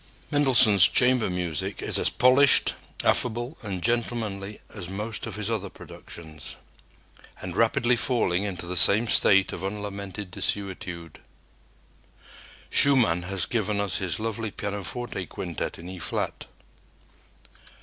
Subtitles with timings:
[0.31, 6.55] Mendelssohn's chamber music is as polished, affable and gentlemanly as most of his other productions,
[7.39, 11.19] and rapidly falling into the same state of unlamented desuetude.
[12.71, 16.47] Schumann has given us his lovely pianoforte quintet in E flat.